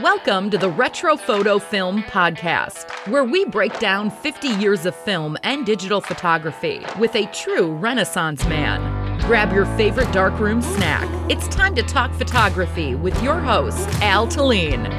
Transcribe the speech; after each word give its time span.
Welcome 0.00 0.50
to 0.50 0.58
the 0.58 0.70
Retro 0.70 1.16
Photo 1.16 1.60
Film 1.60 2.02
Podcast, 2.02 2.90
where 3.08 3.22
we 3.22 3.44
break 3.44 3.78
down 3.78 4.10
50 4.10 4.48
years 4.48 4.86
of 4.86 4.96
film 4.96 5.38
and 5.44 5.64
digital 5.64 6.00
photography 6.00 6.84
with 6.98 7.14
a 7.14 7.26
true 7.26 7.72
Renaissance 7.72 8.44
man. 8.46 9.20
Grab 9.20 9.52
your 9.52 9.66
favorite 9.76 10.12
darkroom 10.12 10.62
snack. 10.62 11.08
It's 11.30 11.46
time 11.46 11.76
to 11.76 11.82
talk 11.84 12.12
photography 12.14 12.96
with 12.96 13.22
your 13.22 13.38
host, 13.38 13.88
Al 14.02 14.26
Talene. 14.26 14.92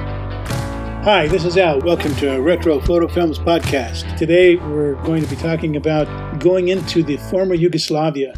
Hi, 1.03 1.27
this 1.27 1.43
is 1.43 1.57
Al. 1.57 1.81
Welcome 1.81 2.15
to 2.15 2.39
Retro 2.39 2.79
Photo 2.79 3.09
Films 3.09 3.37
Podcast. 3.37 4.15
Today 4.15 4.55
we're 4.55 4.95
going 5.03 5.21
to 5.21 5.29
be 5.29 5.35
talking 5.35 5.75
about 5.75 6.39
going 6.39 6.69
into 6.69 7.03
the 7.03 7.17
former 7.17 7.53
Yugoslavia. 7.53 8.33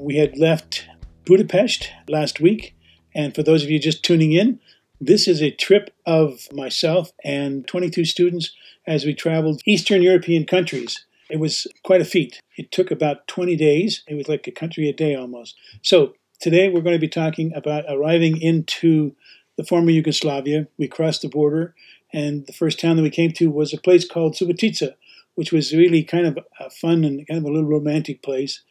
We 0.00 0.18
had 0.18 0.38
left 0.38 0.86
Budapest 1.24 1.90
last 2.06 2.38
week, 2.38 2.76
and 3.12 3.34
for 3.34 3.42
those 3.42 3.64
of 3.64 3.70
you 3.70 3.80
just 3.80 4.04
tuning 4.04 4.30
in, 4.30 4.60
this 5.00 5.28
is 5.28 5.42
a 5.42 5.50
trip 5.50 5.94
of 6.06 6.48
myself 6.52 7.12
and 7.24 7.66
22 7.66 8.04
students 8.04 8.52
as 8.86 9.04
we 9.04 9.14
traveled 9.14 9.62
Eastern 9.66 10.02
European 10.02 10.44
countries. 10.44 11.04
It 11.28 11.40
was 11.40 11.66
quite 11.82 12.00
a 12.00 12.04
feat. 12.04 12.40
It 12.56 12.70
took 12.70 12.90
about 12.90 13.26
20 13.26 13.56
days. 13.56 14.02
It 14.06 14.14
was 14.14 14.28
like 14.28 14.46
a 14.46 14.52
country 14.52 14.88
a 14.88 14.92
day 14.92 15.14
almost. 15.14 15.56
So 15.82 16.14
today 16.40 16.68
we're 16.68 16.82
going 16.82 16.96
to 16.96 17.00
be 17.00 17.08
talking 17.08 17.52
about 17.54 17.84
arriving 17.88 18.40
into 18.40 19.14
the 19.56 19.64
former 19.64 19.90
Yugoslavia. 19.90 20.68
We 20.78 20.88
crossed 20.88 21.22
the 21.22 21.28
border, 21.28 21.74
and 22.12 22.46
the 22.46 22.52
first 22.52 22.78
town 22.78 22.96
that 22.96 23.02
we 23.02 23.10
came 23.10 23.32
to 23.32 23.50
was 23.50 23.72
a 23.72 23.78
place 23.78 24.06
called 24.06 24.34
Subotica, 24.34 24.94
which 25.34 25.52
was 25.52 25.74
really 25.74 26.04
kind 26.04 26.26
of 26.26 26.38
a 26.60 26.70
fun 26.70 27.04
and 27.04 27.26
kind 27.26 27.38
of 27.38 27.44
a 27.44 27.52
little 27.52 27.68
romantic 27.68 28.22
place. 28.22 28.62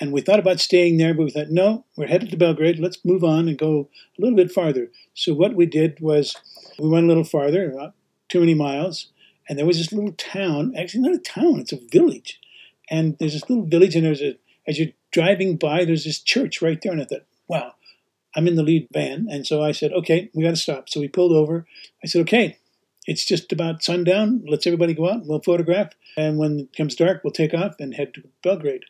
And 0.00 0.12
we 0.12 0.20
thought 0.20 0.38
about 0.38 0.60
staying 0.60 0.96
there, 0.96 1.12
but 1.12 1.24
we 1.24 1.30
thought, 1.30 1.50
no, 1.50 1.84
we're 1.96 2.06
headed 2.06 2.30
to 2.30 2.36
Belgrade. 2.36 2.78
Let's 2.78 3.04
move 3.04 3.24
on 3.24 3.48
and 3.48 3.58
go 3.58 3.88
a 4.16 4.20
little 4.20 4.36
bit 4.36 4.52
farther. 4.52 4.90
So 5.14 5.34
what 5.34 5.54
we 5.54 5.66
did 5.66 5.98
was 6.00 6.36
we 6.78 6.88
went 6.88 7.04
a 7.04 7.08
little 7.08 7.24
farther, 7.24 7.72
not 7.72 7.94
too 8.28 8.40
many 8.40 8.54
miles, 8.54 9.10
and 9.48 9.58
there 9.58 9.66
was 9.66 9.78
this 9.78 9.92
little 9.92 10.12
town. 10.12 10.74
Actually, 10.76 11.02
not 11.02 11.14
a 11.14 11.18
town; 11.18 11.58
it's 11.58 11.72
a 11.72 11.80
village. 11.90 12.40
And 12.90 13.16
there's 13.18 13.32
this 13.32 13.48
little 13.48 13.64
village, 13.64 13.96
and 13.96 14.04
there's 14.04 14.22
a 14.22 14.38
as 14.68 14.78
you're 14.78 14.92
driving 15.10 15.56
by, 15.56 15.84
there's 15.84 16.04
this 16.04 16.20
church 16.20 16.60
right 16.60 16.78
there. 16.82 16.92
And 16.92 17.00
I 17.00 17.06
thought, 17.06 17.24
wow, 17.48 17.74
I'm 18.36 18.46
in 18.46 18.56
the 18.56 18.62
lead 18.62 18.88
van, 18.92 19.26
and 19.30 19.46
so 19.46 19.62
I 19.62 19.72
said, 19.72 19.92
okay, 19.92 20.30
we 20.34 20.44
got 20.44 20.50
to 20.50 20.56
stop. 20.56 20.88
So 20.88 21.00
we 21.00 21.08
pulled 21.08 21.32
over. 21.32 21.66
I 22.04 22.06
said, 22.06 22.20
okay, 22.22 22.58
it's 23.06 23.24
just 23.24 23.50
about 23.50 23.82
sundown. 23.82 24.44
Let's 24.46 24.66
everybody 24.66 24.92
go 24.92 25.10
out. 25.10 25.24
We'll 25.24 25.40
photograph, 25.40 25.94
and 26.16 26.38
when 26.38 26.60
it 26.60 26.76
comes 26.76 26.94
dark, 26.94 27.24
we'll 27.24 27.32
take 27.32 27.54
off 27.54 27.76
and 27.80 27.94
head 27.94 28.14
to 28.14 28.28
Belgrade. 28.42 28.84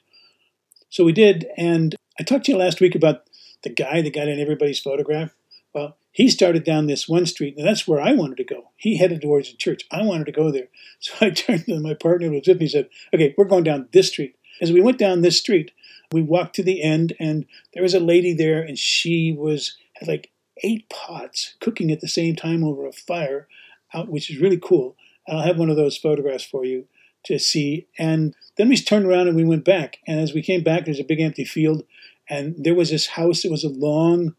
So 0.91 1.05
we 1.05 1.13
did, 1.13 1.47
and 1.57 1.95
I 2.19 2.23
talked 2.23 2.47
to 2.47 2.53
you 2.53 2.59
last 2.59 2.81
week 2.81 2.95
about 2.95 3.25
the 3.63 3.71
guy 3.71 4.01
that 4.01 4.15
got 4.15 4.29
in 4.29 4.41
everybody's 4.41 4.79
photograph. 4.79 5.35
Well, 5.75 5.97
he 6.13 6.29
started 6.29 6.65
down 6.65 6.87
this 6.87 7.09
one 7.09 7.27
street, 7.27 7.57
and 7.57 7.67
that's 7.67 7.87
where 7.87 8.01
I 8.01 8.13
wanted 8.13 8.39
to 8.39 8.45
go. 8.45 8.71
He 8.77 8.97
headed 8.97 9.21
towards 9.21 9.51
the 9.51 9.57
church. 9.57 9.85
I 9.91 10.03
wanted 10.03 10.27
to 10.27 10.33
go 10.33 10.51
there. 10.51 10.69
So 11.01 11.15
I 11.21 11.31
turned 11.31 11.67
to 11.67 11.79
my 11.79 11.95
partner 11.95 12.27
who 12.27 12.35
was 12.35 12.49
with 12.49 12.59
me 12.59 12.65
and 12.65 12.71
said, 12.73 12.89
Okay, 13.15 13.33
we're 13.39 13.45
going 13.45 13.63
down 13.63 13.89
this 13.93 14.09
street. 14.09 14.35
As 14.61 14.73
we 14.73 14.81
went 14.81 14.99
down 14.99 15.21
this 15.21 15.39
street, 15.39 15.71
we 16.11 16.23
walked 16.23 16.57
to 16.57 16.65
the 16.65 16.83
end, 16.83 17.13
and 17.21 17.47
there 17.73 17.85
was 17.85 17.95
a 17.95 18.01
lady 18.01 18.35
there, 18.35 18.61
and 18.61 18.77
she 18.77 19.31
was 19.31 19.77
had 19.95 20.09
like 20.09 20.33
eight 20.65 20.89
pots 20.89 21.55
cooking 21.61 21.93
at 21.93 22.01
the 22.01 22.09
same 22.09 22.35
time 22.35 22.65
over 22.65 22.85
a 22.85 22.93
fire 22.93 23.47
out, 23.95 24.09
which 24.09 24.29
is 24.29 24.41
really 24.41 24.59
cool. 24.59 24.97
I'll 25.29 25.43
have 25.43 25.59
one 25.59 25.71
of 25.71 25.77
those 25.77 25.97
photographs 25.97 26.45
for 26.45 26.65
you 26.65 26.89
to 27.25 27.39
see. 27.39 27.87
And 27.99 28.35
then 28.57 28.69
we 28.69 28.77
turned 28.77 29.07
around 29.07 29.29
and 29.29 29.37
we 29.37 29.45
went 29.45 29.65
back. 29.65 29.99
And 30.07 30.21
as 30.21 30.33
we 30.33 30.43
came 30.43 30.63
back, 30.63 30.85
there's 30.85 31.01
a 31.01 31.05
big 31.05 31.21
empty 31.21 31.45
field, 31.45 31.85
and 32.29 32.55
there 32.59 32.75
was 32.75 32.91
this 32.91 33.09
house. 33.09 33.45
It 33.45 33.51
was 33.51 33.65
a 33.65 33.69
long 33.69 34.35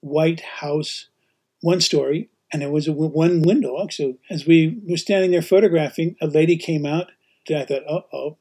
white 0.00 0.40
house, 0.40 1.08
one 1.60 1.80
story, 1.80 2.30
and 2.52 2.62
there 2.62 2.70
was 2.70 2.88
a 2.88 2.92
one 2.92 3.42
window. 3.42 3.86
So 3.90 4.14
as 4.30 4.46
we 4.46 4.80
were 4.86 4.96
standing 4.96 5.30
there 5.30 5.42
photographing, 5.42 6.16
a 6.20 6.26
lady 6.26 6.56
came 6.56 6.86
out. 6.86 7.10
I 7.50 7.64
thought, 7.64 7.84
oh, 7.88 8.04
oh, 8.12 8.36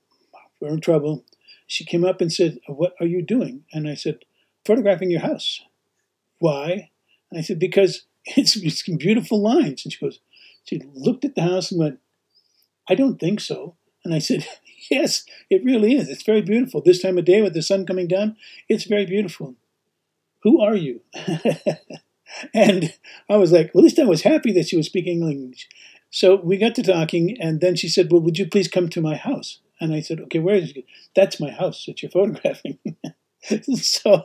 we're 0.60 0.70
in 0.70 0.82
trouble. 0.82 1.24
She 1.68 1.86
came 1.86 2.06
up 2.06 2.22
and 2.22 2.32
said, 2.32 2.60
What 2.68 2.94
are 3.00 3.06
you 3.06 3.22
doing? 3.22 3.66
And 3.72 3.88
I 3.88 3.94
said, 3.94 4.20
Photographing 4.66 5.12
your 5.12 5.22
house. 5.22 5.62
Why? 6.40 6.90
And 7.30 7.40
I 7.40 7.42
said, 7.42 7.60
Because 7.60 8.04
it's, 8.26 8.56
it's 8.56 8.84
beautiful 8.84 9.42
lines. 9.42 9.84
And 9.84 9.94
she 9.94 10.00
goes, 10.00 10.20
She 10.64 10.82
looked 10.94 11.26
at 11.26 11.36
the 11.36 11.44
house 11.44 11.72
and 11.72 11.80
went, 11.80 12.00
I 12.90 12.96
don't 12.96 13.20
think 13.20 13.40
so. 13.40 13.76
And 14.04 14.14
I 14.14 14.20
said, 14.20 14.48
Yes, 14.90 15.26
it 15.50 15.66
really 15.66 15.96
is. 15.96 16.08
It's 16.08 16.24
very 16.24 16.42
beautiful. 16.42 16.82
This 16.82 17.02
time 17.02 17.18
of 17.18 17.26
day 17.26 17.42
with 17.42 17.54
the 17.54 17.62
sun 17.62 17.86
coming 17.86 18.08
down, 18.08 18.38
it's 18.70 18.86
very 18.86 19.06
beautiful. 19.06 19.56
Who 20.44 20.62
are 20.62 20.76
you? 20.76 21.02
and 22.54 22.94
I 23.30 23.38
was 23.38 23.52
like, 23.52 23.72
Well, 23.74 23.82
at 23.82 23.86
least 23.86 24.00
I 24.00 24.06
was 24.06 24.22
happy 24.22 24.52
that 24.54 24.68
she 24.68 24.78
was 24.78 24.86
speaking 24.86 25.22
English. 25.22 25.68
So 26.10 26.36
we 26.36 26.58
got 26.58 26.74
to 26.76 26.84
talking, 26.84 27.38
and 27.42 27.60
then 27.60 27.76
she 27.76 27.90
said, 27.90 28.12
Well, 28.12 28.22
would 28.22 28.38
you 28.38 28.48
please 28.48 28.68
come 28.68 28.88
to 28.90 29.02
my 29.02 29.16
house? 29.16 29.60
And 29.82 29.94
I 29.94 30.00
said, 30.00 30.22
Okay, 30.22 30.40
where 30.40 30.56
is 30.56 30.72
it? 30.72 30.86
That's 31.16 31.40
my 31.40 31.52
house 31.52 31.86
that 31.86 32.02
you're 32.02 32.12
photographing. 32.18 32.80
so 33.76 34.24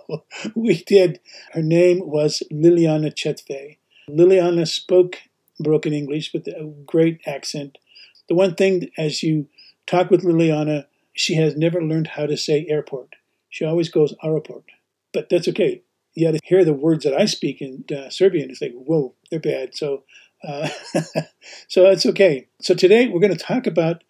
we 0.55 0.83
did. 0.85 1.21
Her 1.53 1.63
name 1.63 2.07
was 2.07 2.43
Liliana 2.53 3.13
Chetve. 3.13 3.79
Liliana 4.09 4.69
spoke 4.69 5.19
broken 5.61 5.93
English 5.93 6.33
with 6.33 6.47
a 6.49 6.73
great 6.87 7.21
accent. 7.27 7.79
The 8.29 8.35
one 8.35 8.55
thing, 8.55 8.91
as 8.97 9.23
you 9.23 9.49
talk 9.87 10.11
with 10.11 10.23
Liliana, 10.23 10.87
she 11.13 11.35
has 11.35 11.57
never 11.57 11.83
learned 11.83 12.09
how 12.09 12.27
to 12.27 12.37
say 12.37 12.67
airport. 12.69 13.17
She 13.51 13.65
always 13.65 13.89
goes 13.89 14.15
aeroport. 14.23 14.65
But 15.13 15.29
that's 15.29 15.49
okay. 15.49 15.83
You 16.15 16.27
got 16.29 16.33
to 16.33 16.41
hear 16.45 16.65
the 16.65 16.73
words 16.73 17.05
that 17.05 17.15
I 17.19 17.27
speak 17.27 17.61
in 17.61 17.85
uh, 17.95 18.11
Serbian. 18.11 18.51
It's 18.51 18.63
like, 18.63 18.73
whoa, 18.75 19.15
they're 19.31 19.41
bad. 19.41 19.75
So, 19.75 20.05
uh, 20.47 20.69
so 21.69 21.87
it's 21.87 22.07
okay. 22.07 22.49
So 22.61 22.75
today 22.75 23.09
we're 23.09 23.21
going 23.21 23.37
to 23.37 23.45
talk 23.45 23.67
about 23.67 24.05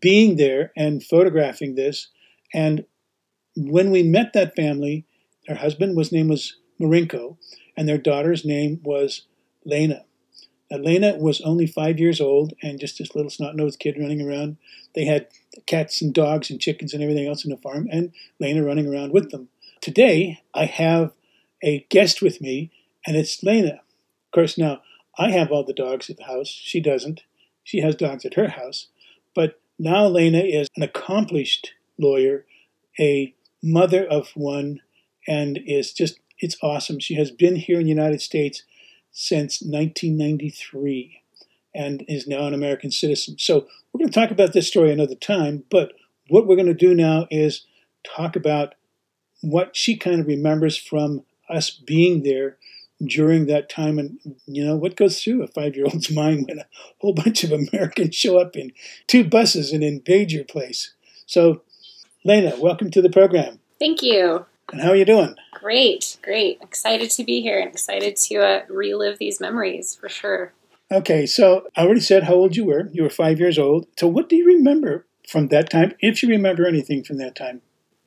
being 0.00 0.36
there 0.36 0.72
and 0.76 1.02
photographing 1.02 1.74
this. 1.74 2.08
And 2.54 2.84
when 3.56 3.90
we 3.90 4.02
met 4.02 4.32
that 4.32 4.56
family, 4.56 5.06
her 5.48 5.56
husband 5.56 5.96
was 5.96 6.12
name 6.12 6.28
was 6.28 6.56
Marinko, 6.80 7.36
and 7.76 7.88
their 7.88 7.98
daughter's 7.98 8.44
name 8.44 8.80
was 8.84 9.26
Lena. 9.64 10.04
Elena 10.70 11.16
was 11.16 11.40
only 11.40 11.66
five 11.66 11.98
years 11.98 12.20
old 12.20 12.54
and 12.62 12.78
just 12.78 12.98
this 12.98 13.14
little 13.14 13.30
snot-nosed 13.30 13.78
kid 13.80 13.96
running 13.98 14.20
around. 14.22 14.56
They 14.94 15.04
had 15.04 15.26
cats 15.66 16.00
and 16.00 16.14
dogs 16.14 16.50
and 16.50 16.60
chickens 16.60 16.94
and 16.94 17.02
everything 17.02 17.26
else 17.26 17.44
in 17.44 17.50
the 17.50 17.56
farm, 17.56 17.88
and 17.90 18.12
Lena 18.38 18.62
running 18.62 18.86
around 18.86 19.12
with 19.12 19.30
them. 19.30 19.48
Today, 19.80 20.40
I 20.54 20.66
have 20.66 21.12
a 21.62 21.86
guest 21.88 22.22
with 22.22 22.40
me, 22.40 22.70
and 23.06 23.16
it's 23.16 23.42
Lena. 23.42 23.80
Of 24.26 24.30
course, 24.32 24.56
now 24.56 24.82
I 25.18 25.30
have 25.30 25.50
all 25.50 25.64
the 25.64 25.72
dogs 25.72 26.08
at 26.08 26.18
the 26.18 26.24
house. 26.24 26.48
She 26.48 26.80
doesn't. 26.80 27.22
She 27.64 27.80
has 27.80 27.96
dogs 27.96 28.24
at 28.24 28.34
her 28.34 28.48
house. 28.48 28.88
But 29.34 29.60
now 29.78 30.06
Lena 30.06 30.40
is 30.40 30.68
an 30.76 30.82
accomplished 30.82 31.72
lawyer, 31.98 32.46
a 32.98 33.34
mother 33.62 34.06
of 34.06 34.30
one, 34.34 34.80
and 35.26 35.58
is 35.66 35.92
just, 35.92 36.20
it's 36.38 36.56
awesome. 36.62 37.00
She 37.00 37.14
has 37.14 37.30
been 37.30 37.56
here 37.56 37.78
in 37.78 37.84
the 37.84 37.90
United 37.90 38.20
States 38.20 38.62
since 39.12 39.60
1993 39.62 41.22
and 41.74 42.04
is 42.08 42.26
now 42.26 42.46
an 42.46 42.54
American 42.54 42.90
citizen. 42.90 43.36
So 43.38 43.66
we're 43.92 43.98
going 43.98 44.10
to 44.10 44.20
talk 44.20 44.30
about 44.30 44.52
this 44.52 44.68
story 44.68 44.92
another 44.92 45.14
time, 45.14 45.64
but 45.70 45.92
what 46.28 46.46
we're 46.46 46.56
going 46.56 46.66
to 46.66 46.74
do 46.74 46.94
now 46.94 47.26
is 47.30 47.66
talk 48.04 48.36
about 48.36 48.74
what 49.40 49.76
she 49.76 49.96
kind 49.96 50.20
of 50.20 50.26
remembers 50.26 50.76
from 50.76 51.24
us 51.48 51.70
being 51.70 52.22
there 52.22 52.56
during 53.04 53.46
that 53.46 53.68
time. 53.68 53.98
And 53.98 54.18
you 54.46 54.64
know 54.64 54.76
what 54.76 54.96
goes 54.96 55.22
through 55.22 55.42
a 55.42 55.48
five-year-old's 55.48 56.10
mind 56.14 56.46
when 56.48 56.60
a 56.60 56.66
whole 56.98 57.14
bunch 57.14 57.44
of 57.44 57.52
americans 57.52 58.14
show 58.14 58.38
up 58.38 58.56
in 58.56 58.72
two 59.06 59.24
buses 59.24 59.72
and 59.72 59.82
invade 59.82 60.32
your 60.32 60.44
place? 60.44 60.94
So 61.26 61.62
lena 62.24 62.54
welcome 62.58 62.90
to 62.90 63.02
the 63.02 63.10
program. 63.10 63.58
Thank 63.78 64.02
you 64.02 64.46
and 64.72 64.80
how 64.80 64.90
are 64.90 64.96
you 64.96 65.04
doing 65.04 65.34
Great, 65.60 66.16
great. 66.22 66.58
Excited 66.62 67.10
to 67.10 67.24
be 67.24 67.42
here 67.42 67.58
and 67.58 67.68
excited 67.68 68.16
to 68.16 68.36
uh, 68.36 68.62
relive 68.70 69.18
these 69.18 69.40
memories 69.40 69.94
for 69.94 70.08
sure. 70.08 70.54
Okay, 70.90 71.26
so 71.26 71.68
I 71.76 71.84
already 71.84 72.00
said 72.00 72.24
how 72.24 72.34
old 72.34 72.56
you 72.56 72.64
were. 72.64 72.88
You 72.92 73.02
were 73.02 73.10
five 73.10 73.38
years 73.38 73.58
old. 73.58 73.86
So, 73.98 74.08
what 74.08 74.30
do 74.30 74.36
you 74.36 74.46
remember 74.46 75.04
from 75.28 75.48
that 75.48 75.68
time, 75.68 75.92
if 76.00 76.22
you 76.22 76.30
remember 76.30 76.66
anything 76.66 77.04
from 77.04 77.18
that 77.18 77.36
time? 77.36 77.60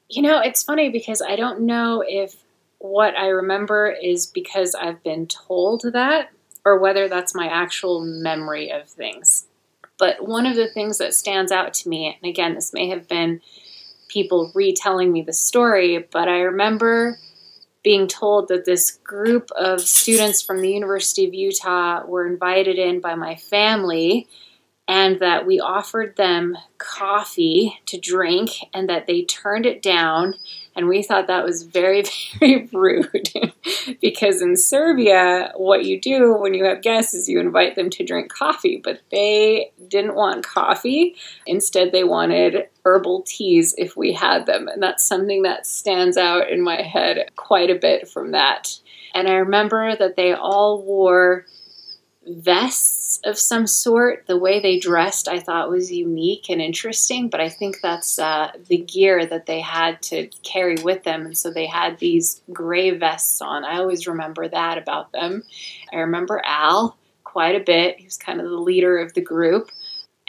You 0.10 0.24
know, 0.24 0.40
it's 0.40 0.64
funny 0.64 0.90
because 0.90 1.22
I 1.22 1.36
don't 1.36 1.62
know 1.62 2.04
if 2.06 2.36
what 2.80 3.16
I 3.16 3.28
remember 3.28 3.92
is 3.92 4.26
because 4.26 4.76
I've 4.76 5.02
been 5.04 5.28
told 5.28 5.84
that 5.94 6.32
or 6.66 6.80
whether 6.80 7.08
that's 7.08 7.36
my 7.36 7.48
actual 7.48 8.02
memory 8.02 8.72
of 8.72 8.90
things. 8.90 9.46
But 10.00 10.28
one 10.28 10.46
of 10.46 10.56
the 10.56 10.68
things 10.68 10.98
that 10.98 11.14
stands 11.14 11.52
out 11.52 11.74
to 11.76 11.90
me, 11.90 12.18
and 12.22 12.30
again, 12.30 12.56
this 12.56 12.74
may 12.74 12.90
have 12.90 13.08
been 13.08 13.42
people 14.14 14.52
retelling 14.54 15.12
me 15.12 15.24
the 15.24 15.34
story, 15.34 16.08
but 16.12 16.28
I 16.28 16.42
remember 16.42 17.18
being 17.84 18.08
told 18.08 18.48
that 18.48 18.64
this 18.64 18.92
group 19.04 19.50
of 19.52 19.82
students 19.82 20.42
from 20.42 20.62
the 20.62 20.72
University 20.72 21.28
of 21.28 21.34
Utah 21.34 22.06
were 22.06 22.26
invited 22.26 22.78
in 22.78 23.02
by 23.02 23.16
my 23.16 23.36
family 23.36 24.28
and 24.88 25.20
that 25.20 25.46
we 25.46 25.60
offered 25.60 26.16
them 26.16 26.58
coffee 26.78 27.80
to 27.88 28.00
drink 28.00 28.52
and 28.74 28.88
that 28.90 29.08
they 29.08 29.24
turned 29.24 29.66
it 29.66 29.82
down 29.82 30.36
And 30.76 30.88
we 30.88 31.04
thought 31.04 31.28
that 31.28 31.46
was 31.46 31.64
very, 31.64 32.04
very 32.40 32.70
rude 32.74 33.30
because 34.02 34.42
in 34.42 34.58
Serbia, 34.58 35.52
what 35.56 35.86
you 35.86 36.00
do 36.00 36.34
when 36.34 36.54
you 36.54 36.66
have 36.66 36.82
guests 36.82 37.14
is 37.14 37.30
you 37.30 37.40
invite 37.40 37.76
them 37.76 37.90
to 37.92 38.04
drink 38.04 38.32
coffee, 38.32 38.82
but 38.84 39.02
they 39.12 39.72
didn't 39.88 40.16
want 40.16 40.46
coffee. 40.46 41.16
Instead, 41.46 41.92
they 41.92 42.04
wanted 42.04 42.68
herbal 42.86 43.24
teas 43.28 43.76
if 43.78 43.96
we 43.96 44.14
had 44.14 44.46
them. 44.46 44.68
And 44.68 44.82
that's 44.82 45.06
something 45.06 45.44
that 45.44 45.66
stands 45.68 46.18
out 46.18 46.50
in 46.50 46.62
my 46.62 46.82
head 46.82 47.32
quite 47.36 47.70
a 47.70 47.76
bit 47.76 48.08
from 48.08 48.32
that. 48.32 48.80
And 49.14 49.28
I 49.28 49.34
remember 49.34 49.96
that 49.96 50.16
they 50.16 50.34
all 50.34 50.82
wore 50.82 51.46
vests 52.26 53.03
of 53.24 53.38
some 53.38 53.68
sort. 53.68 54.26
The 54.28 54.38
way 54.38 54.60
they 54.60 54.80
dressed, 54.80 55.28
I 55.28 55.40
thought 55.40 55.70
was 55.70 55.92
unique 55.92 56.50
and 56.50 56.62
interesting, 56.62 57.30
but 57.30 57.40
I 57.40 57.50
think 57.50 57.82
that's 57.82 58.20
uh, 58.20 58.52
the 58.68 58.78
gear 58.78 59.26
that 59.26 59.46
they 59.46 59.62
had 59.62 60.02
to 60.04 60.28
carry 60.44 60.76
with 60.84 61.04
them. 61.04 61.26
And 61.26 61.38
so 61.38 61.52
they 61.52 61.68
had 61.68 62.00
these 62.00 62.42
gray 62.52 62.92
vests 62.92 63.42
on. 63.42 63.64
I 63.64 63.78
always 63.78 64.08
remember 64.08 64.48
that 64.48 64.78
about 64.78 65.12
them. 65.12 65.44
I 65.92 65.98
remember 65.98 66.42
Al 66.44 66.98
quite 67.24 67.56
a 67.56 67.64
bit. 67.64 67.98
He 67.98 68.06
was 68.06 68.18
kind 68.18 68.40
of 68.40 68.50
the 68.50 68.58
leader 68.58 68.98
of 69.00 69.14
the 69.14 69.22
group. 69.22 69.70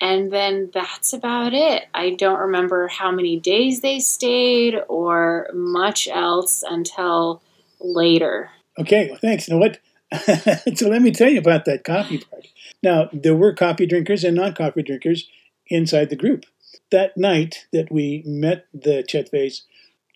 And 0.01 0.33
then 0.33 0.71
that's 0.75 1.13
about 1.13 1.55
it. 1.55 1.85
I 1.95 2.11
don't 2.11 2.41
remember 2.41 2.89
how 2.89 3.13
many 3.13 3.39
days 3.39 3.81
they 3.81 4.01
stayed 4.01 4.75
or 4.89 5.49
much 5.55 6.09
else 6.09 6.65
until 6.69 7.43
later. 7.81 8.51
Okay, 8.79 9.09
well, 9.11 9.19
thanks. 9.21 9.49
You 9.49 9.55
know 9.55 9.61
what? 9.61 9.79
so 10.77 10.89
let 10.89 11.01
me 11.01 11.13
tell 11.13 11.31
you 11.31 11.39
about 11.39 11.65
that 11.67 11.85
coffee 11.85 12.19
party. 12.19 12.54
Now, 12.85 13.09
there 13.15 13.35
were 13.35 13.55
coffee 13.55 13.87
drinkers 13.87 14.23
and 14.25 14.37
non 14.37 14.53
coffee 14.53 14.83
drinkers 14.83 15.27
inside 15.69 16.11
the 16.11 16.17
group. 16.17 16.45
That 16.91 17.17
night 17.17 17.67
that 17.73 17.91
we 17.91 18.23
met 18.27 18.67
the 18.75 19.03
Chetveys, 19.03 19.63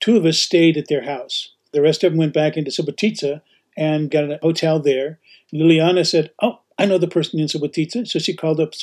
two 0.00 0.18
of 0.18 0.26
us 0.26 0.38
stayed 0.38 0.76
at 0.76 0.88
their 0.88 1.04
house. 1.04 1.54
The 1.72 1.80
rest 1.80 2.04
of 2.04 2.12
them 2.12 2.18
went 2.18 2.34
back 2.34 2.56
into 2.56 2.70
Subotica 2.70 3.40
and 3.76 4.10
got 4.10 4.30
a 4.30 4.38
hotel 4.42 4.78
there. 4.78 5.18
Liliana 5.52 6.06
said, 6.06 6.30
Oh, 6.42 6.60
I 6.78 6.84
know 6.84 6.98
the 6.98 7.08
person 7.08 7.40
in 7.40 7.46
Subotica. 7.46 8.06
So 8.06 8.18
she 8.18 8.36
called 8.36 8.60
up 8.60 8.74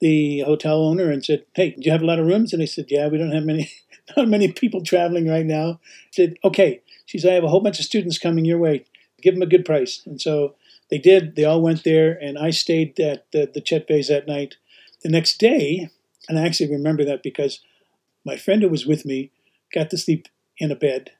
the 0.00 0.40
hotel 0.40 0.84
owner 0.84 1.10
and 1.10 1.24
said, 1.24 1.44
Hey, 1.54 1.70
do 1.70 1.82
you 1.82 1.92
have 1.92 2.02
a 2.02 2.06
lot 2.06 2.18
of 2.18 2.26
rooms? 2.26 2.52
And 2.52 2.60
I 2.60 2.66
said, 2.66 2.86
Yeah, 2.88 3.06
we 3.06 3.18
don't 3.18 3.30
have 3.30 3.44
many, 3.44 3.70
not 4.16 4.26
many 4.26 4.50
people 4.50 4.82
traveling 4.82 5.28
right 5.28 5.46
now. 5.46 5.78
She 6.10 6.22
said, 6.22 6.36
Okay. 6.42 6.82
She 7.06 7.18
said, 7.18 7.30
I 7.30 7.34
have 7.34 7.44
a 7.44 7.48
whole 7.48 7.60
bunch 7.60 7.78
of 7.78 7.84
students 7.84 8.18
coming 8.18 8.44
your 8.44 8.58
way 8.58 8.84
give 9.20 9.34
them 9.34 9.42
a 9.42 9.46
good 9.46 9.64
price. 9.64 10.02
And 10.06 10.20
so 10.20 10.54
they 10.90 10.98
did. 10.98 11.36
They 11.36 11.44
all 11.44 11.62
went 11.62 11.84
there, 11.84 12.12
and 12.12 12.38
I 12.38 12.50
stayed 12.50 12.98
at 13.00 13.30
the, 13.32 13.50
the 13.52 13.62
Chetveys 13.62 14.08
that 14.08 14.26
night. 14.26 14.56
The 15.02 15.08
next 15.08 15.38
day, 15.38 15.88
and 16.28 16.38
I 16.38 16.44
actually 16.44 16.70
remember 16.70 17.04
that 17.06 17.22
because 17.22 17.60
my 18.24 18.36
friend 18.36 18.62
who 18.62 18.68
was 18.68 18.86
with 18.86 19.06
me 19.06 19.30
got 19.72 19.88
to 19.90 19.98
sleep 19.98 20.28
in 20.58 20.70
a 20.70 20.76
bed, 20.76 21.12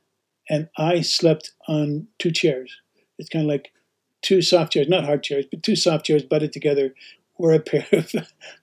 and 0.49 0.69
I 0.77 1.01
slept 1.01 1.53
on 1.67 2.09
two 2.19 2.31
chairs. 2.31 2.77
It's 3.19 3.31
kind 3.31 3.45
of 3.45 3.49
like 3.49 3.73
two 4.23 4.43
soft 4.43 4.73
chairs, 4.73 4.89
not 4.89 5.05
hard 5.05 5.23
chairs, 5.23 5.47
but 5.51 5.63
two 5.63 5.77
soft 5.77 6.05
chairs 6.05 6.23
butted 6.23 6.53
together 6.53 6.95
were 7.39 7.53
a 7.53 7.61
pair 7.61 7.87
of 7.93 8.13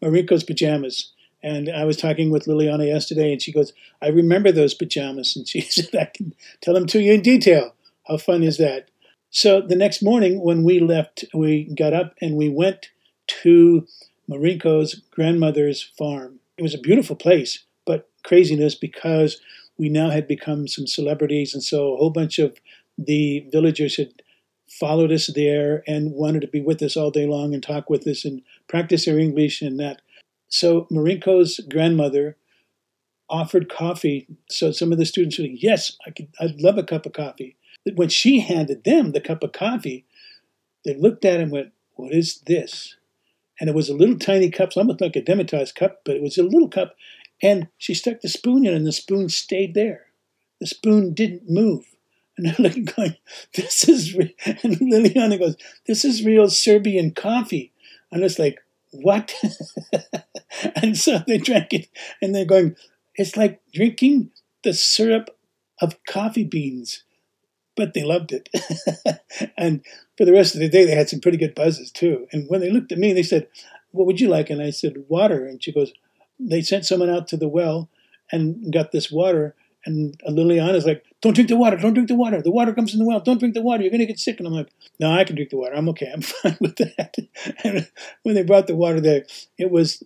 Marinko's 0.03 0.43
pajamas. 0.43 1.13
And 1.43 1.69
I 1.69 1.85
was 1.85 1.97
talking 1.97 2.29
with 2.29 2.45
Liliana 2.45 2.87
yesterday, 2.87 3.31
and 3.31 3.41
she 3.41 3.51
goes, 3.51 3.73
I 4.01 4.09
remember 4.09 4.51
those 4.51 4.73
pajamas. 4.73 5.35
And 5.35 5.47
she 5.47 5.61
said, 5.69 5.95
I 5.95 6.05
can 6.05 6.33
tell 6.61 6.73
them 6.73 6.87
to 6.87 7.01
you 7.01 7.13
in 7.13 7.21
detail. 7.21 7.73
How 8.07 8.17
fun 8.17 8.43
is 8.43 8.57
that? 8.57 8.89
So 9.29 9.61
the 9.61 9.75
next 9.75 10.01
morning, 10.01 10.41
when 10.41 10.63
we 10.63 10.79
left, 10.79 11.25
we 11.33 11.65
got 11.75 11.93
up 11.93 12.15
and 12.21 12.35
we 12.35 12.49
went 12.49 12.89
to 13.43 13.85
Marinko's 14.29 15.01
grandmother's 15.11 15.83
farm. 15.97 16.39
It 16.57 16.63
was 16.63 16.73
a 16.73 16.79
beautiful 16.79 17.15
place, 17.15 17.63
but 17.85 18.09
craziness 18.23 18.75
because 18.75 19.39
we 19.77 19.89
now 19.89 20.09
had 20.09 20.27
become 20.27 20.67
some 20.67 20.87
celebrities, 20.87 21.53
and 21.53 21.63
so 21.63 21.93
a 21.93 21.97
whole 21.97 22.09
bunch 22.09 22.39
of 22.39 22.57
the 22.97 23.45
villagers 23.51 23.97
had 23.97 24.11
followed 24.67 25.11
us 25.11 25.27
there 25.27 25.83
and 25.87 26.13
wanted 26.13 26.41
to 26.41 26.47
be 26.47 26.61
with 26.61 26.81
us 26.81 26.97
all 26.97 27.11
day 27.11 27.27
long 27.27 27.53
and 27.53 27.61
talk 27.61 27.89
with 27.89 28.07
us 28.07 28.25
and 28.25 28.41
practice 28.67 29.05
their 29.05 29.19
English 29.19 29.61
and 29.61 29.79
that. 29.79 30.01
So 30.49 30.87
Marinko's 30.91 31.59
grandmother 31.69 32.37
offered 33.29 33.69
coffee. 33.69 34.27
So 34.49 34.71
some 34.71 34.91
of 34.91 34.97
the 34.97 35.05
students 35.05 35.37
said, 35.37 35.51
"Yes, 35.51 35.95
I 36.05 36.11
could. 36.11 36.29
I'd 36.39 36.61
love 36.61 36.77
a 36.77 36.83
cup 36.83 37.05
of 37.05 37.13
coffee." 37.13 37.55
When 37.95 38.09
she 38.09 38.39
handed 38.39 38.83
them 38.83 39.11
the 39.11 39.21
cup 39.21 39.43
of 39.43 39.51
coffee, 39.51 40.05
they 40.85 40.95
looked 40.95 41.25
at 41.25 41.39
it 41.39 41.43
and 41.43 41.51
went, 41.51 41.71
What 41.95 42.13
is 42.13 42.41
this? 42.45 42.95
And 43.59 43.69
it 43.69 43.75
was 43.75 43.89
a 43.89 43.95
little 43.95 44.17
tiny 44.17 44.49
cup, 44.49 44.69
almost 44.75 45.01
like 45.01 45.15
a 45.15 45.21
demitasse 45.21 45.73
cup, 45.73 46.01
but 46.05 46.15
it 46.15 46.21
was 46.21 46.37
a 46.37 46.43
little 46.43 46.69
cup. 46.69 46.95
And 47.41 47.67
she 47.77 47.93
stuck 47.93 48.21
the 48.21 48.29
spoon 48.29 48.65
in, 48.65 48.73
and 48.73 48.85
the 48.85 48.91
spoon 48.91 49.29
stayed 49.29 49.73
there. 49.73 50.07
The 50.59 50.67
spoon 50.67 51.13
didn't 51.13 51.49
move. 51.49 51.85
And 52.37 52.45
they're 52.45 52.55
looking, 52.59 52.85
going, 52.85 53.15
This 53.55 53.87
is 53.89 54.15
real. 54.15 54.29
And 54.45 54.77
Liliana 54.77 55.39
goes, 55.39 55.55
This 55.87 56.05
is 56.05 56.25
real 56.25 56.49
Serbian 56.49 57.11
coffee. 57.11 57.73
And 58.11 58.23
it's 58.23 58.39
like, 58.39 58.59
What? 58.91 59.33
and 60.75 60.97
so 60.97 61.19
they 61.27 61.37
drank 61.37 61.73
it, 61.73 61.89
and 62.21 62.33
they're 62.33 62.45
going, 62.45 62.75
It's 63.15 63.35
like 63.35 63.61
drinking 63.73 64.31
the 64.63 64.73
syrup 64.73 65.29
of 65.81 66.03
coffee 66.05 66.43
beans 66.43 67.03
but 67.77 67.93
they 67.93 68.03
loved 68.03 68.33
it. 68.33 68.49
and 69.57 69.85
for 70.17 70.25
the 70.25 70.33
rest 70.33 70.55
of 70.55 70.59
the 70.59 70.67
day, 70.67 70.83
they 70.83 70.95
had 70.95 71.07
some 71.07 71.21
pretty 71.21 71.37
good 71.37 71.55
buzzes 71.55 71.91
too. 71.91 72.27
And 72.33 72.49
when 72.49 72.59
they 72.59 72.71
looked 72.71 72.91
at 72.91 72.97
me, 72.97 73.13
they 73.13 73.23
said, 73.23 73.47
What 73.91 74.07
would 74.07 74.19
you 74.19 74.27
like? 74.27 74.49
And 74.49 74.61
I 74.61 74.71
said, 74.71 75.05
Water. 75.07 75.45
And 75.45 75.63
she 75.63 75.71
goes, 75.71 75.93
They 76.39 76.61
sent 76.61 76.85
someone 76.85 77.09
out 77.09 77.29
to 77.29 77.37
the 77.37 77.47
well 77.47 77.89
and 78.31 78.73
got 78.73 78.91
this 78.91 79.09
water. 79.09 79.55
And 79.85 80.19
Liliana's 80.27 80.85
like, 80.85 81.05
Don't 81.21 81.33
drink 81.33 81.49
the 81.49 81.55
water. 81.55 81.77
Don't 81.77 81.93
drink 81.93 82.09
the 82.09 82.15
water. 82.15 82.41
The 82.41 82.51
water 82.51 82.73
comes 82.73 82.93
in 82.93 82.99
the 82.99 83.05
well. 83.05 83.21
Don't 83.21 83.37
drink 83.37 83.53
the 83.53 83.61
water. 83.61 83.83
You're 83.83 83.91
going 83.91 84.01
to 84.01 84.07
get 84.07 84.19
sick. 84.19 84.39
And 84.39 84.47
I'm 84.47 84.53
like, 84.53 84.71
No, 84.99 85.11
I 85.11 85.23
can 85.23 85.35
drink 85.35 85.51
the 85.51 85.57
water. 85.57 85.75
I'm 85.75 85.87
okay. 85.89 86.11
I'm 86.11 86.21
fine 86.23 86.57
with 86.59 86.75
that. 86.77 87.15
and 87.63 87.87
when 88.23 88.35
they 88.35 88.43
brought 88.43 88.67
the 88.67 88.75
water 88.75 88.99
there, 88.99 89.23
it 89.57 89.69
was 89.69 90.03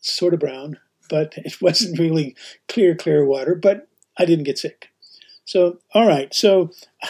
sort 0.00 0.34
of 0.34 0.40
brown, 0.40 0.78
but 1.08 1.32
it 1.38 1.60
wasn't 1.62 1.98
really 1.98 2.36
clear, 2.68 2.94
clear 2.94 3.24
water. 3.24 3.54
But 3.54 3.88
I 4.18 4.26
didn't 4.26 4.44
get 4.44 4.58
sick. 4.58 4.90
So, 5.44 5.78
all 5.92 6.06
right. 6.06 6.32
So, 6.34 6.70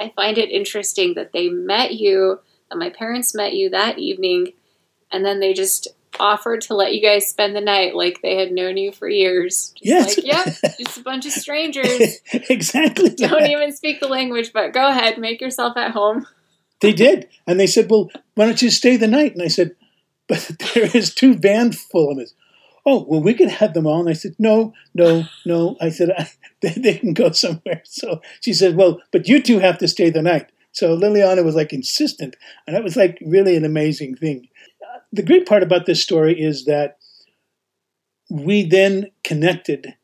I 0.00 0.12
find 0.16 0.38
it 0.38 0.50
interesting 0.50 1.14
that 1.14 1.32
they 1.32 1.48
met 1.48 1.94
you, 1.94 2.40
that 2.70 2.78
my 2.78 2.90
parents 2.90 3.34
met 3.34 3.54
you 3.54 3.70
that 3.70 3.98
evening, 3.98 4.52
and 5.12 5.24
then 5.24 5.40
they 5.40 5.52
just 5.52 5.88
offered 6.18 6.60
to 6.62 6.74
let 6.74 6.94
you 6.94 7.02
guys 7.02 7.28
spend 7.28 7.54
the 7.54 7.60
night 7.60 7.94
like 7.94 8.20
they 8.22 8.36
had 8.36 8.52
known 8.52 8.76
you 8.76 8.92
for 8.92 9.08
years. 9.08 9.72
Just 9.76 9.86
yes. 9.86 10.16
Like, 10.16 10.26
yep, 10.26 10.76
just 10.78 10.98
a 10.98 11.02
bunch 11.02 11.26
of 11.26 11.32
strangers. 11.32 12.18
exactly. 12.32 13.10
Don't 13.10 13.46
even 13.46 13.72
speak 13.72 14.00
the 14.00 14.08
language, 14.08 14.52
but 14.52 14.72
go 14.72 14.88
ahead, 14.88 15.18
make 15.18 15.40
yourself 15.40 15.76
at 15.76 15.92
home. 15.92 16.26
They 16.80 16.92
did. 16.92 17.28
And 17.46 17.60
they 17.60 17.66
said, 17.66 17.90
well, 17.90 18.10
why 18.34 18.46
don't 18.46 18.62
you 18.62 18.70
stay 18.70 18.96
the 18.96 19.06
night? 19.06 19.34
And 19.34 19.42
I 19.42 19.48
said, 19.48 19.76
but 20.28 20.50
there 20.74 20.88
is 20.94 21.14
two 21.14 21.34
vans 21.34 21.80
full 21.80 22.10
of 22.10 22.18
us 22.18 22.32
oh, 22.90 23.04
well, 23.08 23.22
we 23.22 23.34
could 23.34 23.48
have 23.48 23.72
them 23.72 23.86
all. 23.86 24.00
And 24.00 24.08
I 24.08 24.14
said, 24.14 24.34
no, 24.38 24.74
no, 24.94 25.24
no. 25.46 25.76
I 25.80 25.90
said, 25.90 26.10
they, 26.60 26.70
they 26.70 26.94
can 26.94 27.14
go 27.14 27.30
somewhere. 27.30 27.82
So 27.84 28.20
she 28.40 28.52
said, 28.52 28.76
well, 28.76 29.00
but 29.12 29.28
you 29.28 29.40
two 29.40 29.60
have 29.60 29.78
to 29.78 29.88
stay 29.88 30.10
the 30.10 30.22
night. 30.22 30.50
So 30.72 30.96
Liliana 30.96 31.44
was 31.44 31.54
like 31.54 31.72
insistent. 31.72 32.36
And 32.66 32.74
that 32.74 32.84
was 32.84 32.96
like 32.96 33.18
really 33.24 33.56
an 33.56 33.64
amazing 33.64 34.16
thing. 34.16 34.48
Uh, 34.82 34.98
the 35.12 35.22
great 35.22 35.46
part 35.46 35.62
about 35.62 35.86
this 35.86 36.02
story 36.02 36.40
is 36.40 36.64
that 36.64 36.98
we 38.28 38.64
then 38.64 39.10
connected 39.24 39.94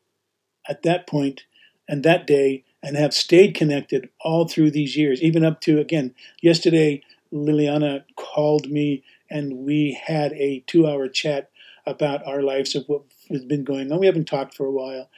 at 0.67 0.83
that 0.83 1.07
point 1.07 1.43
and 1.87 2.03
that 2.03 2.27
day 2.27 2.63
and 2.83 2.95
have 2.95 3.13
stayed 3.13 3.53
connected 3.53 4.09
all 4.21 4.47
through 4.47 4.71
these 4.71 4.95
years, 4.95 5.21
even 5.21 5.43
up 5.43 5.61
to, 5.61 5.79
again, 5.79 6.13
yesterday, 6.41 7.01
Liliana 7.33 8.03
called 8.15 8.69
me 8.69 9.03
and 9.29 9.57
we 9.57 9.99
had 10.05 10.31
a 10.33 10.63
two 10.67 10.87
hour 10.87 11.07
chat 11.07 11.49
about 11.87 12.27
our 12.27 12.41
lives 12.41 12.75
of 12.75 12.85
what 12.87 13.03
has 13.29 13.45
been 13.45 13.63
going 13.63 13.91
on. 13.91 13.99
We 13.99 14.05
haven't 14.05 14.25
talked 14.25 14.53
for 14.53 14.65
a 14.65 14.71
while. 14.71 15.09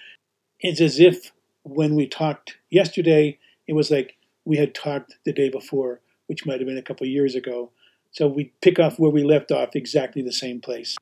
It's 0.59 0.79
as 0.79 0.99
if 0.99 1.31
when 1.63 1.95
we 1.95 2.07
talked 2.07 2.57
yesterday, 2.69 3.39
it 3.67 3.73
was 3.73 3.91
like 3.91 4.17
we 4.45 4.57
had 4.57 4.73
talked 4.73 5.15
the 5.25 5.33
day 5.33 5.49
before, 5.49 5.99
which 6.27 6.45
might 6.45 6.59
have 6.59 6.67
been 6.67 6.77
a 6.77 6.83
couple 6.83 7.07
years 7.07 7.35
ago. 7.35 7.71
So 8.11 8.27
we 8.27 8.53
pick 8.61 8.79
off 8.79 8.99
where 8.99 9.11
we 9.11 9.23
left 9.23 9.51
off, 9.51 9.75
exactly 9.75 10.21
the 10.21 10.31
same 10.31 10.61
place. 10.61 10.95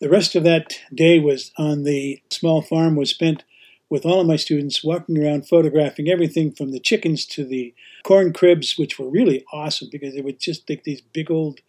The 0.00 0.10
rest 0.10 0.34
of 0.34 0.44
that 0.44 0.80
day 0.94 1.18
was 1.18 1.52
on 1.56 1.84
the 1.84 2.22
small 2.30 2.60
farm 2.62 2.96
was 2.96 3.10
spent 3.10 3.44
with 3.88 4.04
all 4.04 4.20
of 4.20 4.26
my 4.26 4.36
students 4.36 4.82
walking 4.82 5.22
around 5.22 5.48
photographing 5.48 6.08
everything 6.08 6.52
from 6.52 6.72
the 6.72 6.80
chickens 6.80 7.24
to 7.26 7.44
the 7.44 7.72
corn 8.02 8.32
cribs, 8.32 8.76
which 8.76 8.98
were 8.98 9.08
really 9.08 9.44
awesome 9.52 9.88
because 9.90 10.14
they 10.14 10.20
were 10.20 10.32
just 10.32 10.68
like 10.68 10.84
these 10.84 11.00
big 11.00 11.30
old 11.30 11.60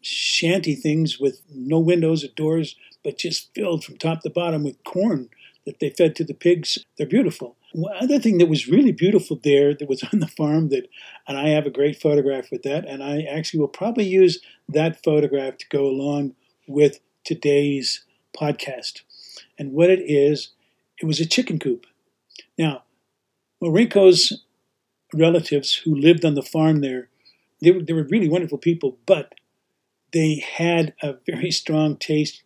shanty 0.00 0.74
things 0.74 1.18
with 1.18 1.42
no 1.52 1.78
windows 1.78 2.24
or 2.24 2.28
doors, 2.28 2.76
but 3.02 3.18
just 3.18 3.54
filled 3.54 3.84
from 3.84 3.96
top 3.96 4.22
to 4.22 4.30
bottom 4.30 4.64
with 4.64 4.82
corn 4.84 5.28
that 5.66 5.80
they 5.80 5.90
fed 5.90 6.14
to 6.16 6.24
the 6.24 6.34
pigs. 6.34 6.78
They're 6.96 7.06
beautiful. 7.06 7.56
One 7.72 7.92
other 8.00 8.18
thing 8.18 8.38
that 8.38 8.48
was 8.48 8.68
really 8.68 8.92
beautiful 8.92 9.38
there 9.42 9.74
that 9.74 9.88
was 9.88 10.02
on 10.12 10.20
the 10.20 10.28
farm 10.28 10.68
that, 10.70 10.88
and 11.28 11.36
I 11.36 11.48
have 11.48 11.66
a 11.66 11.70
great 11.70 12.00
photograph 12.00 12.50
with 12.50 12.62
that, 12.62 12.86
and 12.86 13.02
I 13.02 13.22
actually 13.22 13.60
will 13.60 13.68
probably 13.68 14.04
use 14.04 14.40
that 14.68 15.02
photograph 15.02 15.58
to 15.58 15.68
go 15.68 15.86
along 15.86 16.34
with 16.66 17.00
today's 17.24 18.04
podcast. 18.36 19.02
And 19.58 19.72
what 19.72 19.90
it 19.90 20.00
is, 20.00 20.50
it 21.00 21.06
was 21.06 21.20
a 21.20 21.26
chicken 21.26 21.58
coop. 21.58 21.86
Now, 22.56 22.84
Marinko's 23.62 24.44
relatives 25.12 25.74
who 25.74 25.94
lived 25.94 26.24
on 26.24 26.34
the 26.34 26.42
farm 26.42 26.80
there, 26.80 27.08
they 27.60 27.70
were, 27.70 27.82
they 27.82 27.92
were 27.92 28.04
really 28.04 28.28
wonderful 28.28 28.58
people, 28.58 28.98
but 29.06 29.34
they 30.16 30.36
had 30.36 30.94
a 31.02 31.16
very 31.26 31.50
strong 31.50 31.94
taste 31.94 32.42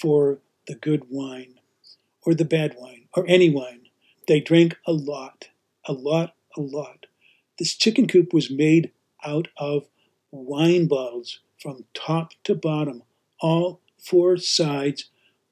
for 0.00 0.38
the 0.68 0.76
good 0.76 1.06
wine 1.10 1.58
or 2.24 2.34
the 2.34 2.44
bad 2.44 2.76
wine 2.78 3.08
or 3.16 3.24
any 3.26 3.50
wine. 3.50 3.88
They 4.28 4.38
drank 4.38 4.76
a 4.86 4.92
lot, 4.92 5.48
a 5.84 5.92
lot, 5.92 6.36
a 6.56 6.60
lot. 6.60 7.06
This 7.58 7.74
chicken 7.74 8.06
coop 8.06 8.32
was 8.32 8.48
made 8.48 8.92
out 9.24 9.48
of 9.56 9.88
wine 10.30 10.86
bottles 10.86 11.40
from 11.60 11.84
top 11.94 12.30
to 12.44 12.54
bottom, 12.54 13.02
all 13.40 13.80
four 13.98 14.36
sides. 14.36 15.06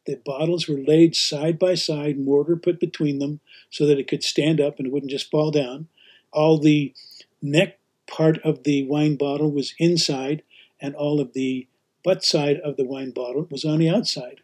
The 0.07 0.21
bottles 0.25 0.69
were 0.69 0.79
laid 0.79 1.17
side 1.17 1.59
by 1.59 1.75
side, 1.75 2.21
mortar 2.21 2.55
put 2.55 2.79
between 2.79 3.19
them 3.19 3.41
so 3.69 3.85
that 3.85 3.99
it 3.99 4.07
could 4.07 4.23
stand 4.23 4.61
up 4.61 4.79
and 4.79 4.87
it 4.87 4.93
wouldn't 4.93 5.11
just 5.11 5.29
fall 5.29 5.51
down. 5.51 5.89
All 6.33 6.57
the 6.57 6.95
neck 7.43 7.81
part 8.07 8.39
of 8.45 8.63
the 8.63 8.85
wine 8.85 9.17
bottle 9.17 9.51
was 9.51 9.75
inside, 9.81 10.45
and 10.81 10.95
all 10.95 11.21
of 11.21 11.33
the 11.33 11.67
butt 12.05 12.25
side 12.25 12.59
of 12.61 12.77
the 12.77 12.85
wine 12.85 13.11
bottle 13.11 13.47
was 13.51 13.65
on 13.65 13.79
the 13.79 13.89
outside. 13.89 14.41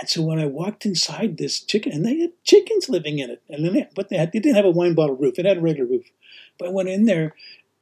And 0.00 0.08
so 0.08 0.22
when 0.22 0.38
I 0.38 0.46
walked 0.46 0.86
inside 0.86 1.36
this 1.36 1.60
chicken, 1.60 1.92
and 1.92 2.04
they 2.04 2.18
had 2.20 2.32
chickens 2.44 2.88
living 2.88 3.18
in 3.18 3.30
it, 3.30 3.42
and 3.48 3.64
then 3.64 3.74
they, 3.74 3.88
but 3.94 4.08
they, 4.08 4.16
had, 4.16 4.32
they 4.32 4.38
didn't 4.38 4.56
have 4.56 4.64
a 4.64 4.70
wine 4.70 4.94
bottle 4.94 5.16
roof; 5.16 5.38
it 5.38 5.44
had 5.44 5.58
a 5.58 5.60
regular 5.60 5.88
roof. 5.88 6.10
But 6.58 6.68
I 6.68 6.72
went 6.72 6.88
in 6.88 7.04
there, 7.04 7.34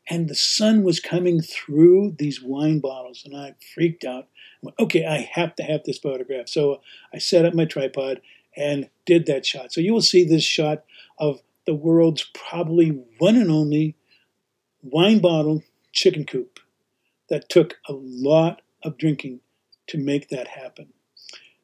and 0.08 0.28
the 0.28 0.34
sun 0.34 0.82
was 0.82 0.98
coming 0.98 1.40
through 1.40 2.16
these 2.18 2.42
wine 2.42 2.80
bottles, 2.80 3.22
and 3.24 3.36
I 3.36 3.54
freaked 3.74 4.04
out. 4.04 4.24
I 4.24 4.58
went, 4.62 4.78
okay, 4.80 5.06
I 5.06 5.30
have 5.32 5.54
to 5.56 5.62
have 5.62 5.84
this 5.84 5.98
photograph. 5.98 6.48
So 6.48 6.80
I 7.14 7.18
set 7.18 7.44
up 7.44 7.54
my 7.54 7.64
tripod 7.64 8.20
and 8.56 8.88
did 9.06 9.26
that 9.26 9.46
shot. 9.46 9.72
So 9.72 9.80
you 9.80 9.92
will 9.92 10.02
see 10.02 10.24
this 10.24 10.42
shot 10.42 10.84
of 11.18 11.40
the 11.66 11.74
world's 11.74 12.28
probably 12.34 12.88
one 13.18 13.36
and 13.36 13.50
only 13.50 13.96
wine 14.82 15.20
bottle 15.20 15.62
chicken 15.92 16.24
coop 16.24 16.59
that 17.30 17.48
took 17.48 17.78
a 17.88 17.92
lot 17.92 18.60
of 18.82 18.98
drinking 18.98 19.40
to 19.86 19.98
make 19.98 20.28
that 20.28 20.48
happen. 20.48 20.92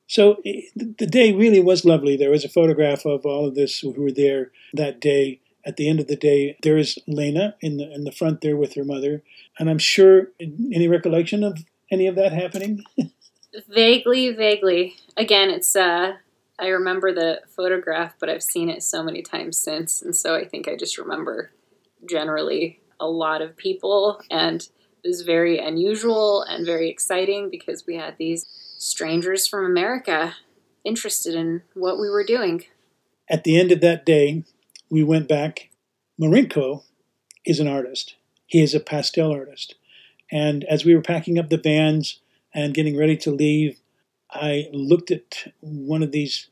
So 0.06 0.40
the 0.44 1.06
day 1.06 1.32
really 1.32 1.61
was 1.61 1.85
lovely. 1.85 2.16
There 2.16 2.30
was 2.30 2.44
a 2.44 2.49
photograph 2.49 3.04
of 3.04 3.26
all 3.26 3.46
of 3.46 3.54
this 3.54 3.80
who 3.80 3.90
were 3.90 4.12
there 4.12 4.52
that 4.73 5.00
day. 5.00 5.40
At 5.64 5.76
the 5.76 5.88
end 5.88 5.99
of 5.99 6.06
the 6.06 6.16
day, 6.16 6.56
there 6.62 6.76
is 6.76 6.96
Lena 7.08 7.56
in 7.61 7.76
the 7.76 7.92
in 7.92 8.04
the 8.04 8.12
front 8.12 8.40
there 8.40 8.56
with 8.56 8.75
her 8.75 8.85
mother, 8.85 9.25
and 9.58 9.68
I'm 9.68 9.80
sure 9.80 10.28
any 10.38 10.87
recollection 10.87 11.42
of 11.42 11.58
any 11.90 12.06
of 12.06 12.14
that 12.14 12.30
happening. 12.30 12.85
vaguely, 13.68 14.30
vaguely. 14.30 14.94
Again, 15.16 15.50
it's 15.50 15.75
uh, 15.75 16.12
I 16.56 16.68
remember 16.68 17.12
the 17.12 17.40
photograph, 17.49 18.14
but 18.20 18.28
I've 18.28 18.44
seen 18.44 18.68
it 18.70 18.85
so 18.85 19.02
many 19.02 19.23
times 19.23 19.58
since, 19.58 20.02
and 20.02 20.14
so 20.14 20.37
I 20.37 20.44
think 20.44 20.68
I 20.68 20.76
just 20.76 20.99
remember 20.99 21.50
generally 22.08 22.78
a 23.00 23.08
lot 23.08 23.42
of 23.42 23.56
people 23.56 24.20
and 24.30 24.68
was 25.04 25.22
very 25.22 25.58
unusual 25.58 26.42
and 26.42 26.66
very 26.66 26.90
exciting 26.90 27.50
because 27.50 27.86
we 27.86 27.96
had 27.96 28.16
these 28.18 28.46
strangers 28.78 29.46
from 29.46 29.64
America 29.64 30.34
interested 30.84 31.34
in 31.34 31.62
what 31.74 31.98
we 31.98 32.08
were 32.08 32.24
doing. 32.24 32.64
At 33.28 33.44
the 33.44 33.58
end 33.58 33.72
of 33.72 33.80
that 33.80 34.06
day, 34.06 34.44
we 34.90 35.02
went 35.02 35.28
back. 35.28 35.70
Marinko 36.20 36.84
is 37.44 37.60
an 37.60 37.68
artist. 37.68 38.14
He 38.46 38.62
is 38.62 38.74
a 38.74 38.80
pastel 38.80 39.32
artist. 39.32 39.74
And 40.30 40.64
as 40.64 40.84
we 40.84 40.94
were 40.94 41.02
packing 41.02 41.38
up 41.38 41.50
the 41.50 41.58
vans 41.58 42.20
and 42.54 42.74
getting 42.74 42.96
ready 42.96 43.16
to 43.18 43.30
leave, 43.30 43.78
I 44.30 44.68
looked 44.72 45.10
at 45.10 45.52
one 45.60 46.02
of 46.02 46.12
these 46.12 46.48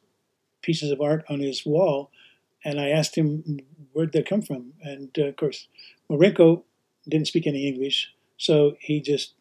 pieces 0.63 0.91
of 0.91 1.01
art 1.01 1.25
on 1.29 1.41
his 1.41 1.67
wall 1.67 2.11
and 2.65 2.81
I 2.81 2.89
asked 2.89 3.17
him 3.17 3.61
where'd 3.93 4.13
that 4.13 4.29
come 4.29 4.43
from. 4.43 4.73
And 4.83 5.11
uh, 5.19 5.27
of 5.27 5.37
course, 5.37 5.69
Marinko 6.11 6.63
didn't 7.09 7.29
speak 7.29 7.47
any 7.47 7.69
English, 7.69 8.13
so 8.37 8.77
he 8.81 9.01
just 9.01 9.35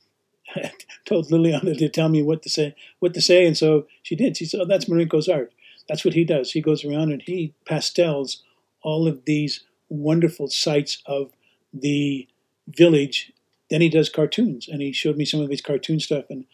told 1.06 1.30
Liliana 1.30 1.78
to 1.78 1.90
tell 1.90 2.10
me 2.10 2.22
what 2.22 2.42
to 2.44 2.50
say, 2.50 2.76
what 3.00 3.14
to 3.14 3.22
say, 3.22 3.46
and 3.46 3.58
so 3.58 3.88
she 4.02 4.16
did. 4.16 4.38
She 4.38 4.46
said, 4.46 4.62
"Oh, 4.62 4.66
that's 4.66 4.86
Marinko's 4.86 5.30
art. 5.30 5.54
That's 5.88 6.06
what 6.06 6.14
he 6.14 6.24
does. 6.24 6.52
He 6.52 6.62
goes 6.62 6.86
around 6.86 7.12
and 7.12 7.22
he 7.22 7.54
pastels 7.66 8.44
all 8.82 9.08
of 9.08 9.26
these 9.26 9.62
wonderful 9.90 10.48
sights 10.48 11.02
of 11.06 11.32
the 11.74 12.28
village. 12.68 13.34
Then 13.70 13.82
he 13.82 13.90
does 13.90 14.10
cartoons, 14.10 14.68
and 14.68 14.82
he 14.82 14.92
showed 14.92 15.18
me 15.18 15.26
some 15.26 15.42
of 15.42 15.50
his 15.50 15.62
cartoon 15.62 16.00
stuff, 16.00 16.26
and 16.30 16.46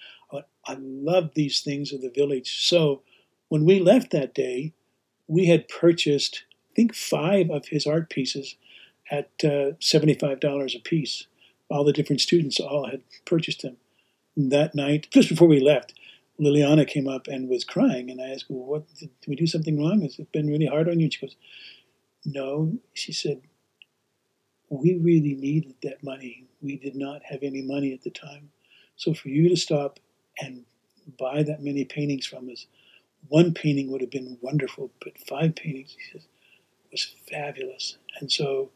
I 0.70 0.78
love 0.80 1.32
these 1.34 1.62
things 1.62 1.92
of 1.92 2.02
the 2.02 2.12
village. 2.12 2.68
So 2.68 3.02
when 3.48 3.66
we 3.66 3.80
left 3.80 4.12
that 4.12 4.36
day, 4.36 4.74
we 5.28 5.48
had 5.48 5.68
purchased, 5.68 6.44
I 6.72 6.76
think, 6.76 6.94
five 6.94 7.50
of 7.50 7.68
his 7.68 7.88
art 7.88 8.12
pieces 8.12 8.56
at 9.10 9.30
uh, 9.44 9.74
$75 9.82 10.76
a 10.76 10.80
piece 10.80 11.26
all 11.70 11.84
the 11.84 11.94
different 11.94 12.22
students 12.22 12.60
all 12.60 12.88
had 12.90 13.02
purchased 13.26 13.62
them. 13.62 13.78
that 14.38 14.74
night, 14.74 15.08
just 15.12 15.28
before 15.28 15.50
we 15.50 15.60
left, 15.60 15.94
Liliana 16.40 16.88
came 16.88 17.08
up 17.08 17.28
and 17.28 17.50
was 17.50 17.66
crying, 17.66 18.10
and 18.10 18.22
I 18.22 18.30
asked, 18.30 18.46
well, 18.48 18.66
"What 18.66 18.96
did 18.96 19.10
we 19.28 19.36
do 19.36 19.48
something 19.48 19.78
wrong? 19.78 20.02
Has 20.02 20.18
it 20.18 20.32
been 20.32 20.48
really 20.48 20.68
hard 20.68 20.88
on 20.88 21.00
you?" 21.00 21.06
And 21.06 21.14
she 21.14 21.20
goes, 21.20 21.36
"No," 22.26 22.80
she 22.94 23.12
said. 23.12 23.42
We 24.70 24.96
really 24.96 25.34
needed 25.34 25.76
that 25.84 26.04
money. 26.04 26.46
We 26.62 26.78
did 26.78 26.96
not 26.96 27.24
have 27.26 27.44
any 27.44 27.62
money 27.62 27.92
at 27.92 28.04
the 28.04 28.12
time, 28.12 28.52
so 28.96 29.14
for 29.14 29.30
you 29.30 29.50
to 29.50 29.58
stop 29.58 30.00
and 30.40 30.66
buy 31.18 31.44
that 31.44 31.64
many 31.64 31.86
paintings 31.86 32.26
from 32.26 32.50
us, 32.50 32.68
one 33.28 33.54
painting 33.54 33.92
would 33.92 34.02
have 34.02 34.12
been 34.12 34.38
wonderful, 34.42 34.92
but 35.04 35.18
five 35.18 35.56
paintings, 35.56 35.96
says, 36.12 36.28
was 36.92 37.16
fabulous. 37.30 37.98
And 38.20 38.32
so 38.32 38.72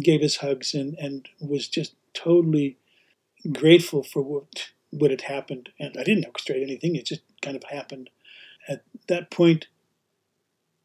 gave 0.00 0.22
us 0.22 0.36
hugs 0.36 0.74
and, 0.74 0.96
and 0.98 1.28
was 1.40 1.68
just 1.68 1.94
totally 2.14 2.78
grateful 3.50 4.02
for 4.02 4.22
what 4.22 4.70
what 4.90 5.10
had 5.10 5.22
happened. 5.22 5.70
And 5.78 5.96
I 5.98 6.04
didn't 6.04 6.26
orchestrate 6.26 6.62
anything; 6.62 6.96
it 6.96 7.06
just 7.06 7.22
kind 7.40 7.56
of 7.56 7.64
happened. 7.64 8.10
At 8.68 8.84
that 9.08 9.30
point, 9.30 9.66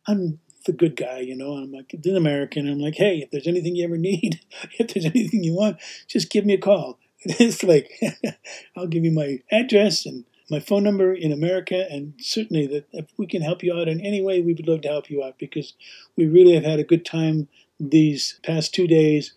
I'm 0.08 0.40
the 0.66 0.74
good 0.74 0.96
guy, 0.96 1.20
you 1.20 1.36
know. 1.36 1.54
I'm 1.54 1.72
like 1.72 1.94
an 1.94 2.16
American. 2.16 2.70
I'm 2.70 2.80
like, 2.80 2.96
hey, 2.96 3.20
if 3.20 3.32
there's 3.32 3.48
anything 3.48 3.76
you 3.76 3.86
ever 3.86 3.98
need, 3.98 4.42
if 4.80 4.94
there's 4.94 5.06
anything 5.06 5.44
you 5.44 5.54
want, 5.54 5.78
just 6.08 6.30
give 6.30 6.46
me 6.46 6.54
a 6.54 6.60
call. 6.60 7.00
It's 7.26 7.64
like 7.64 7.92
I'll 8.78 8.88
give 8.88 9.04
you 9.04 9.12
my 9.12 9.40
address 9.52 10.06
and 10.06 10.26
my 10.50 10.60
phone 10.60 10.84
number 10.84 11.14
in 11.14 11.34
America, 11.34 11.86
and 11.90 12.14
certainly 12.20 12.68
that 12.68 12.86
if 12.94 13.08
we 13.18 13.28
can 13.28 13.42
help 13.42 13.64
you 13.64 13.74
out 13.74 13.90
in 13.90 14.00
any 14.00 14.22
way, 14.22 14.40
we 14.40 14.54
would 14.54 14.68
love 14.68 14.82
to 14.82 14.88
help 14.88 15.10
you 15.10 15.24
out 15.24 15.38
because 15.38 15.74
we 16.16 16.26
really 16.26 16.54
have 16.54 16.64
had 16.64 16.80
a 16.80 16.86
good 16.86 17.06
time 17.06 17.50
these 17.80 18.40
past 18.44 18.74
two 18.74 18.88
days 18.88 19.34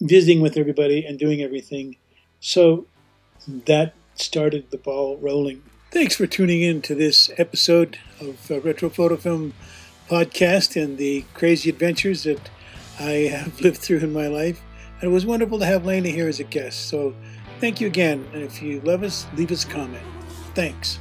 visiting 0.00 0.40
with 0.40 0.56
everybody 0.56 1.04
and 1.04 1.18
doing 1.18 1.42
everything. 1.42 1.96
So 2.40 2.86
that 3.46 3.94
started 4.14 4.70
the 4.70 4.78
ball 4.78 5.16
rolling. 5.18 5.62
Thanks 5.90 6.16
for 6.16 6.26
tuning 6.26 6.62
in 6.62 6.82
to 6.82 6.94
this 6.94 7.30
episode 7.36 7.98
of 8.20 8.50
uh, 8.50 8.60
Retro 8.60 8.88
Photo 8.90 9.16
Film 9.16 9.54
podcast 10.08 10.80
and 10.80 10.98
the 10.98 11.24
crazy 11.34 11.70
adventures 11.70 12.24
that 12.24 12.50
I 12.98 13.28
have 13.30 13.60
lived 13.62 13.78
through 13.78 13.98
in 13.98 14.12
my 14.12 14.26
life. 14.26 14.60
And 15.00 15.10
it 15.10 15.14
was 15.14 15.26
wonderful 15.26 15.58
to 15.58 15.66
have 15.66 15.86
Lena 15.86 16.08
here 16.08 16.28
as 16.28 16.40
a 16.40 16.44
guest. 16.44 16.88
So 16.88 17.14
thank 17.60 17.80
you 17.80 17.86
again. 17.86 18.26
And 18.32 18.42
if 18.42 18.62
you 18.62 18.80
love 18.80 19.02
us, 19.02 19.26
leave 19.36 19.52
us 19.52 19.64
a 19.64 19.68
comment. 19.68 20.04
Thanks. 20.54 20.98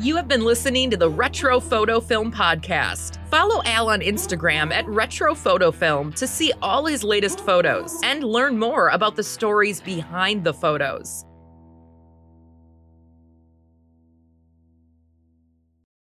You 0.00 0.14
have 0.14 0.28
been 0.28 0.44
listening 0.44 0.92
to 0.92 0.96
the 0.96 1.10
Retro 1.10 1.58
Photo 1.58 1.98
Film 1.98 2.30
Podcast. 2.30 3.18
Follow 3.30 3.64
Al 3.64 3.88
on 3.88 4.00
Instagram 4.00 4.72
at 4.72 4.86
Retro 4.86 5.34
Photo 5.34 5.72
Film 5.72 6.12
to 6.12 6.24
see 6.24 6.52
all 6.62 6.86
his 6.86 7.02
latest 7.02 7.40
photos 7.40 8.00
and 8.04 8.22
learn 8.22 8.56
more 8.56 8.90
about 8.90 9.16
the 9.16 9.24
stories 9.24 9.80
behind 9.80 10.44
the 10.44 10.54
photos. 10.54 11.24